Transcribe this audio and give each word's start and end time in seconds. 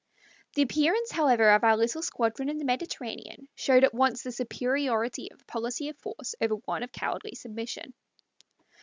The 0.55 0.63
appearance, 0.63 1.11
however, 1.11 1.51
of 1.51 1.63
our 1.63 1.77
little 1.77 2.01
squadron 2.01 2.49
in 2.49 2.57
the 2.57 2.65
Mediterranean 2.65 3.47
showed 3.53 3.83
at 3.83 3.93
once 3.93 4.23
the 4.23 4.31
superiority 4.31 5.29
of 5.31 5.39
a 5.41 5.45
policy 5.45 5.89
of 5.89 5.97
force 5.99 6.33
over 6.41 6.55
one 6.55 6.81
of 6.81 6.91
cowardly 6.91 7.35
submission. 7.35 7.93